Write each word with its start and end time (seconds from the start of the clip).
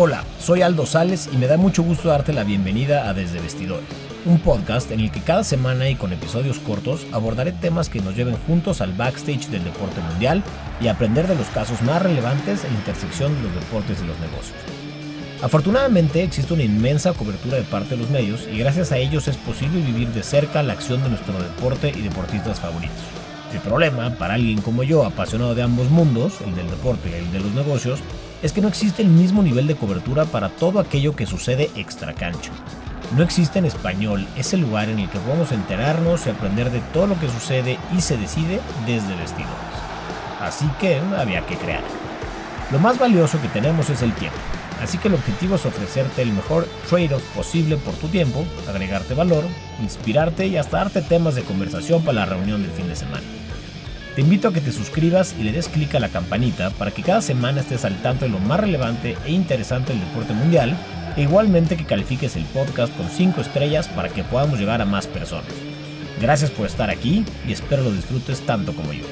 Hola, 0.00 0.22
soy 0.38 0.62
Aldo 0.62 0.86
Sales 0.86 1.28
y 1.32 1.36
me 1.38 1.48
da 1.48 1.56
mucho 1.56 1.82
gusto 1.82 2.08
darte 2.08 2.32
la 2.32 2.44
bienvenida 2.44 3.08
a 3.08 3.14
Desde 3.14 3.40
Vestidores, 3.40 3.88
un 4.26 4.38
podcast 4.38 4.92
en 4.92 5.00
el 5.00 5.10
que 5.10 5.22
cada 5.22 5.42
semana 5.42 5.88
y 5.88 5.96
con 5.96 6.12
episodios 6.12 6.60
cortos 6.60 7.04
abordaré 7.10 7.50
temas 7.50 7.88
que 7.88 8.00
nos 8.00 8.14
lleven 8.14 8.36
juntos 8.46 8.80
al 8.80 8.92
backstage 8.92 9.48
del 9.48 9.64
deporte 9.64 10.00
mundial 10.02 10.44
y 10.80 10.86
aprender 10.86 11.26
de 11.26 11.34
los 11.34 11.48
casos 11.48 11.82
más 11.82 12.00
relevantes 12.00 12.62
en 12.62 12.74
la 12.74 12.78
intersección 12.78 13.34
de 13.34 13.42
los 13.42 13.54
deportes 13.56 13.98
y 14.00 14.06
los 14.06 14.20
negocios. 14.20 14.56
Afortunadamente 15.42 16.22
existe 16.22 16.54
una 16.54 16.62
inmensa 16.62 17.12
cobertura 17.12 17.56
de 17.56 17.64
parte 17.64 17.96
de 17.96 18.02
los 18.02 18.10
medios 18.10 18.46
y 18.46 18.56
gracias 18.56 18.92
a 18.92 18.98
ellos 18.98 19.26
es 19.26 19.36
posible 19.36 19.80
vivir 19.80 20.06
de 20.10 20.22
cerca 20.22 20.62
la 20.62 20.74
acción 20.74 21.02
de 21.02 21.08
nuestro 21.08 21.42
deporte 21.42 21.88
y 21.90 22.02
deportistas 22.02 22.60
favoritos. 22.60 23.02
El 23.52 23.58
problema, 23.60 24.14
para 24.14 24.34
alguien 24.34 24.60
como 24.60 24.84
yo, 24.84 25.04
apasionado 25.04 25.56
de 25.56 25.62
ambos 25.62 25.90
mundos, 25.90 26.34
el 26.46 26.54
del 26.54 26.70
deporte 26.70 27.10
y 27.10 27.14
el 27.14 27.32
de 27.32 27.40
los 27.40 27.52
negocios, 27.52 27.98
es 28.42 28.52
que 28.52 28.60
no 28.60 28.68
existe 28.68 29.02
el 29.02 29.08
mismo 29.08 29.42
nivel 29.42 29.66
de 29.66 29.76
cobertura 29.76 30.24
para 30.24 30.48
todo 30.48 30.80
aquello 30.80 31.16
que 31.16 31.26
sucede 31.26 31.70
extracancha. 31.74 32.50
No 33.16 33.22
existe 33.22 33.58
en 33.58 33.64
español 33.64 34.26
ese 34.36 34.56
lugar 34.56 34.88
en 34.88 34.98
el 34.98 35.08
que 35.08 35.18
podamos 35.18 35.50
enterarnos 35.50 36.26
y 36.26 36.30
aprender 36.30 36.70
de 36.70 36.80
todo 36.92 37.06
lo 37.06 37.18
que 37.18 37.28
sucede 37.28 37.78
y 37.96 38.00
se 38.00 38.16
decide 38.16 38.60
desde 38.86 39.16
vestidores. 39.16 39.56
Así 40.40 40.68
que 40.78 41.00
había 41.16 41.44
que 41.46 41.56
crear. 41.56 41.82
Lo 42.70 42.78
más 42.78 42.98
valioso 42.98 43.40
que 43.40 43.48
tenemos 43.48 43.88
es 43.88 44.02
el 44.02 44.12
tiempo, 44.12 44.36
así 44.82 44.98
que 44.98 45.08
el 45.08 45.14
objetivo 45.14 45.56
es 45.56 45.64
ofrecerte 45.64 46.20
el 46.20 46.32
mejor 46.32 46.68
trade-off 46.88 47.22
posible 47.34 47.78
por 47.78 47.94
tu 47.94 48.08
tiempo, 48.08 48.44
agregarte 48.68 49.14
valor, 49.14 49.44
inspirarte 49.82 50.46
y 50.46 50.58
hasta 50.58 50.76
darte 50.76 51.00
temas 51.00 51.34
de 51.34 51.42
conversación 51.42 52.02
para 52.02 52.20
la 52.20 52.26
reunión 52.26 52.62
del 52.62 52.72
fin 52.72 52.88
de 52.88 52.94
semana. 52.94 53.24
Te 54.18 54.22
invito 54.22 54.48
a 54.48 54.52
que 54.52 54.60
te 54.60 54.72
suscribas 54.72 55.32
y 55.38 55.44
le 55.44 55.52
des 55.52 55.68
clic 55.68 55.94
a 55.94 56.00
la 56.00 56.08
campanita 56.08 56.70
para 56.70 56.90
que 56.90 57.04
cada 57.04 57.22
semana 57.22 57.60
estés 57.60 57.84
al 57.84 58.02
tanto 58.02 58.24
de 58.24 58.32
lo 58.32 58.40
más 58.40 58.58
relevante 58.58 59.16
e 59.24 59.30
interesante 59.30 59.92
del 59.92 60.00
deporte 60.00 60.32
mundial 60.32 60.76
e 61.16 61.22
igualmente 61.22 61.76
que 61.76 61.84
califiques 61.84 62.34
el 62.34 62.42
podcast 62.46 62.92
con 62.96 63.08
5 63.08 63.40
estrellas 63.40 63.86
para 63.86 64.08
que 64.08 64.24
podamos 64.24 64.58
llegar 64.58 64.82
a 64.82 64.84
más 64.84 65.06
personas. 65.06 65.52
Gracias 66.20 66.50
por 66.50 66.66
estar 66.66 66.90
aquí 66.90 67.24
y 67.46 67.52
espero 67.52 67.84
lo 67.84 67.92
disfrutes 67.92 68.40
tanto 68.40 68.74
como 68.74 68.92
yo. 68.92 69.04